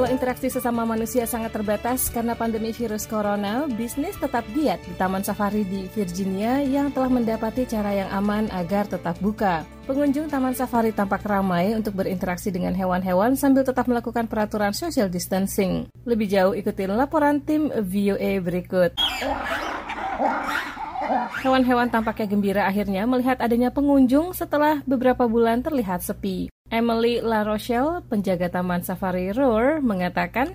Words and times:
Walau 0.00 0.16
interaksi 0.16 0.48
sesama 0.48 0.88
manusia 0.88 1.28
sangat 1.28 1.52
terbatas 1.52 2.08
karena 2.08 2.32
pandemi 2.32 2.72
virus 2.72 3.04
corona, 3.04 3.68
bisnis 3.68 4.16
tetap 4.16 4.48
giat 4.56 4.80
di 4.88 4.96
Taman 4.96 5.20
Safari 5.20 5.60
di 5.60 5.92
Virginia 5.92 6.56
yang 6.64 6.88
telah 6.88 7.12
mendapati 7.12 7.68
cara 7.68 7.92
yang 7.92 8.08
aman 8.08 8.48
agar 8.48 8.88
tetap 8.88 9.20
buka. 9.20 9.60
Pengunjung 9.84 10.32
Taman 10.32 10.56
Safari 10.56 10.96
tampak 10.96 11.20
ramai 11.28 11.76
untuk 11.76 12.00
berinteraksi 12.00 12.48
dengan 12.48 12.72
hewan-hewan 12.72 13.36
sambil 13.36 13.60
tetap 13.60 13.92
melakukan 13.92 14.24
peraturan 14.24 14.72
social 14.72 15.12
distancing. 15.12 15.92
Lebih 16.08 16.32
jauh 16.32 16.56
ikuti 16.56 16.88
laporan 16.88 17.44
tim 17.44 17.68
VOA 17.68 18.40
berikut. 18.40 18.96
Hewan-hewan 21.44 21.92
tampaknya 21.92 22.24
gembira 22.24 22.62
akhirnya 22.64 23.04
melihat 23.04 23.36
adanya 23.36 23.68
pengunjung 23.68 24.32
setelah 24.32 24.80
beberapa 24.88 25.28
bulan 25.28 25.60
terlihat 25.60 26.00
sepi. 26.00 26.49
Emily 26.70 27.18
La 27.18 27.42
Rochelle, 27.42 27.98
penjaga 28.06 28.46
Taman 28.46 28.86
Safari 28.86 29.34
Roar, 29.34 29.82
mengatakan, 29.82 30.54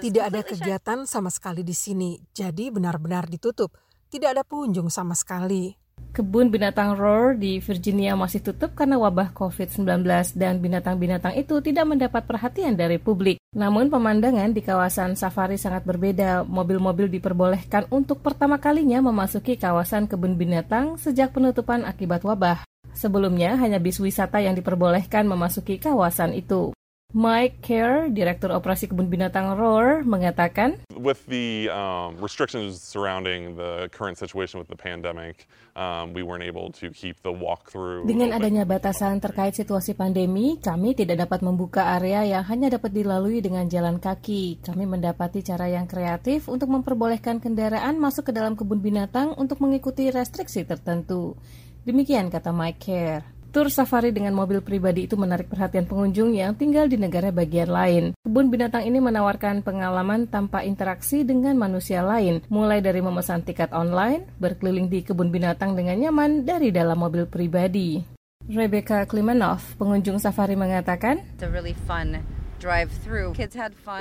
Tidak 0.00 0.24
ada 0.24 0.40
kegiatan 0.40 1.04
sama 1.04 1.28
sekali 1.28 1.60
di 1.60 1.76
sini, 1.76 2.16
jadi 2.32 2.72
benar-benar 2.72 3.28
ditutup. 3.28 3.76
Tidak 4.08 4.32
ada 4.32 4.48
pengunjung 4.48 4.88
sama 4.88 5.12
sekali. 5.12 5.76
Kebun 6.16 6.48
binatang 6.48 6.96
Roar 6.96 7.36
di 7.36 7.60
Virginia 7.60 8.16
masih 8.16 8.40
tutup 8.40 8.72
karena 8.72 8.96
wabah 8.96 9.36
COVID-19 9.36 10.00
dan 10.40 10.56
binatang-binatang 10.64 11.36
itu 11.36 11.60
tidak 11.60 11.84
mendapat 11.84 12.24
perhatian 12.24 12.80
dari 12.80 12.96
publik. 12.96 13.36
Namun 13.52 13.92
pemandangan 13.92 14.56
di 14.56 14.64
kawasan 14.64 15.20
safari 15.20 15.60
sangat 15.60 15.84
berbeda. 15.84 16.48
Mobil-mobil 16.48 17.12
diperbolehkan 17.12 17.92
untuk 17.92 18.24
pertama 18.24 18.56
kalinya 18.56 19.04
memasuki 19.04 19.60
kawasan 19.60 20.08
kebun 20.08 20.40
binatang 20.40 20.96
sejak 20.96 21.36
penutupan 21.36 21.84
akibat 21.84 22.24
wabah. 22.24 22.67
Sebelumnya, 22.98 23.54
hanya 23.62 23.78
bis 23.78 24.02
wisata 24.02 24.42
yang 24.42 24.58
diperbolehkan 24.58 25.22
memasuki 25.22 25.78
kawasan 25.78 26.34
itu. 26.34 26.74
Mike 27.16 27.64
Kerr, 27.64 28.12
Direktur 28.12 28.52
Operasi 28.52 28.84
Kebun 28.84 29.08
Binatang 29.08 29.56
Roar, 29.56 30.04
mengatakan, 30.04 30.76
With 30.92 31.24
the 31.24 31.72
um, 31.72 32.20
restrictions 32.20 32.84
surrounding 32.84 33.56
the 33.56 33.88
current 33.96 34.20
situation 34.20 34.60
with 34.60 34.68
the 34.68 34.76
pandemic, 34.76 35.48
um, 35.72 36.12
we 36.12 36.20
weren't 36.20 36.44
able 36.44 36.68
to 36.76 36.92
keep 36.92 37.16
the 37.24 37.32
walkthrough. 37.32 38.04
Dengan 38.04 38.36
adanya 38.36 38.68
batasan 38.68 39.24
terkait 39.24 39.56
situasi 39.56 39.96
pandemi, 39.96 40.60
kami 40.60 40.92
tidak 40.92 41.24
dapat 41.24 41.40
membuka 41.40 41.96
area 41.96 42.28
yang 42.28 42.44
hanya 42.44 42.76
dapat 42.76 42.92
dilalui 42.92 43.40
dengan 43.40 43.64
jalan 43.72 43.96
kaki. 43.96 44.60
Kami 44.60 44.84
mendapati 44.84 45.40
cara 45.40 45.64
yang 45.64 45.88
kreatif 45.88 46.44
untuk 46.52 46.68
memperbolehkan 46.68 47.40
kendaraan 47.40 47.96
masuk 47.96 48.28
ke 48.28 48.32
dalam 48.36 48.52
kebun 48.52 48.84
binatang 48.84 49.32
untuk 49.40 49.64
mengikuti 49.64 50.12
restriksi 50.12 50.68
tertentu. 50.68 51.40
Demikian 51.88 52.28
kata 52.28 52.52
Mike 52.52 52.84
Kerr. 52.84 53.24
Tur 53.48 53.72
safari 53.72 54.12
dengan 54.12 54.36
mobil 54.36 54.60
pribadi 54.60 55.08
itu 55.08 55.16
menarik 55.16 55.48
perhatian 55.48 55.88
pengunjung 55.88 56.36
yang 56.36 56.52
tinggal 56.52 56.84
di 56.84 57.00
negara 57.00 57.32
bagian 57.32 57.72
lain. 57.72 58.04
Kebun 58.28 58.52
binatang 58.52 58.84
ini 58.84 59.00
menawarkan 59.00 59.64
pengalaman 59.64 60.28
tanpa 60.28 60.68
interaksi 60.68 61.24
dengan 61.24 61.56
manusia 61.56 62.04
lain, 62.04 62.44
mulai 62.52 62.84
dari 62.84 63.00
memesan 63.00 63.40
tiket 63.40 63.72
online, 63.72 64.28
berkeliling 64.36 64.92
di 64.92 65.00
kebun 65.00 65.32
binatang 65.32 65.80
dengan 65.80 65.96
nyaman 65.96 66.44
dari 66.44 66.68
dalam 66.68 67.00
mobil 67.00 67.24
pribadi. 67.24 68.04
Rebecca 68.44 69.08
Klimanov, 69.08 69.80
pengunjung 69.80 70.20
safari 70.20 70.60
mengatakan, 70.60 71.24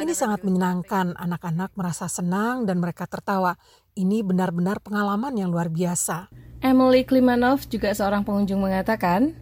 Ini 0.04 0.12
sangat 0.12 0.44
menyenangkan, 0.44 1.16
anak-anak 1.16 1.72
merasa 1.80 2.12
senang 2.12 2.68
dan 2.68 2.84
mereka 2.84 3.08
tertawa. 3.08 3.56
Ini 3.96 4.28
benar-benar 4.28 4.84
pengalaman 4.84 5.40
yang 5.40 5.48
luar 5.56 5.72
biasa. 5.72 6.47
Emily 6.58 7.05
Klimanov 7.05 7.69
juga 7.69 7.94
seorang 7.94 8.25
pengunjung 8.25 8.58
mengatakan, 8.58 9.38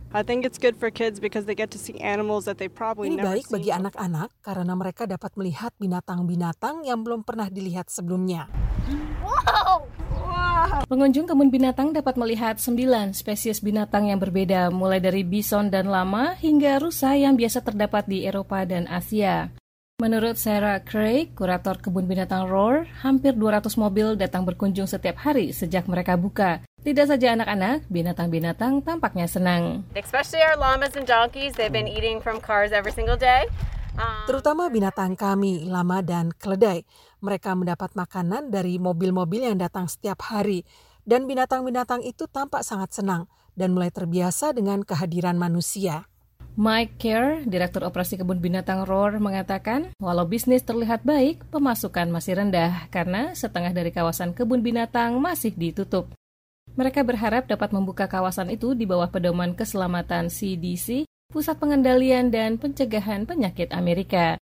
Ini 3.07 3.23
baik 3.23 3.45
bagi 3.47 3.71
anak-anak 3.71 4.29
karena 4.43 4.73
mereka 4.75 5.07
dapat 5.07 5.31
melihat 5.39 5.71
binatang-binatang 5.79 6.83
yang 6.83 7.07
belum 7.07 7.23
pernah 7.23 7.47
dilihat 7.47 7.87
sebelumnya. 7.87 8.51
Wow. 9.23 9.87
Wow. 10.11 10.83
Pengunjung 10.91 11.23
kebun 11.23 11.47
binatang 11.47 11.95
dapat 11.95 12.19
melihat 12.19 12.59
sembilan 12.59 13.15
spesies 13.15 13.63
binatang 13.63 14.11
yang 14.11 14.19
berbeda, 14.19 14.67
mulai 14.67 14.99
dari 14.99 15.23
bison 15.23 15.71
dan 15.71 15.87
lama 15.87 16.35
hingga 16.35 16.83
rusa 16.83 17.15
yang 17.15 17.39
biasa 17.39 17.63
terdapat 17.63 18.11
di 18.11 18.27
Eropa 18.27 18.67
dan 18.67 18.91
Asia. 18.91 19.55
Menurut 19.95 20.35
Sarah 20.35 20.83
Craig, 20.83 21.31
kurator 21.39 21.79
kebun 21.79 22.03
binatang 22.03 22.51
Roar, 22.51 22.83
hampir 22.99 23.31
200 23.31 23.79
mobil 23.79 24.19
datang 24.19 24.43
berkunjung 24.43 24.91
setiap 24.91 25.23
hari 25.23 25.55
sejak 25.55 25.87
mereka 25.87 26.19
buka. 26.19 26.59
Tidak 26.83 27.07
saja 27.07 27.31
anak-anak, 27.31 27.87
binatang-binatang 27.87 28.83
tampaknya 28.83 29.23
senang. 29.31 29.87
Um, 33.95 34.27
Terutama 34.27 34.67
binatang 34.67 35.15
kami, 35.15 35.63
lama 35.63 36.03
dan 36.03 36.35
keledai. 36.35 36.83
Mereka 37.23 37.55
mendapat 37.55 37.95
makanan 37.95 38.51
dari 38.51 38.75
mobil-mobil 38.75 39.47
yang 39.47 39.55
datang 39.55 39.87
setiap 39.87 40.27
hari. 40.27 40.67
Dan 41.07 41.23
binatang-binatang 41.23 42.03
itu 42.03 42.27
tampak 42.27 42.67
sangat 42.67 42.91
senang 42.91 43.31
dan 43.55 43.71
mulai 43.71 43.95
terbiasa 43.95 44.51
dengan 44.51 44.83
kehadiran 44.83 45.39
manusia. 45.39 46.03
Mike 46.55 46.95
Kerr, 46.95 47.43
Direktur 47.43 47.83
Operasi 47.83 48.15
Kebun 48.15 48.39
Binatang 48.39 48.87
Roar, 48.87 49.19
mengatakan, 49.19 49.91
walau 49.99 50.23
bisnis 50.23 50.63
terlihat 50.63 51.03
baik, 51.03 51.43
pemasukan 51.51 52.07
masih 52.07 52.39
rendah 52.39 52.87
karena 52.87 53.35
setengah 53.35 53.75
dari 53.75 53.91
kawasan 53.91 54.31
kebun 54.31 54.63
binatang 54.63 55.19
masih 55.19 55.51
ditutup. 55.51 56.15
Mereka 56.79 57.03
berharap 57.03 57.51
dapat 57.51 57.75
membuka 57.75 58.07
kawasan 58.07 58.47
itu 58.55 58.71
di 58.71 58.87
bawah 58.87 59.11
pedoman 59.11 59.51
keselamatan 59.51 60.31
CDC, 60.31 61.03
Pusat 61.27 61.59
Pengendalian 61.59 62.31
dan 62.31 62.55
Pencegahan 62.55 63.27
Penyakit 63.27 63.75
Amerika. 63.75 64.33